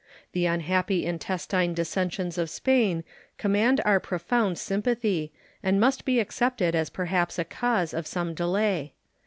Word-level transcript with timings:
The 0.31 0.47
unhappy 0.47 1.05
intestine 1.05 1.75
dissensions 1.75 2.39
of 2.39 2.49
Spain 2.49 3.03
command 3.37 3.81
our 3.85 3.99
profound 3.99 4.57
sympathy, 4.57 5.31
and 5.61 5.79
must 5.79 6.05
be 6.05 6.19
accepted 6.19 6.73
as 6.73 6.89
perhaps 6.89 7.37
a 7.37 7.45
cause 7.45 7.93
of 7.93 8.07
some 8.07 8.33
delay. 8.33 8.93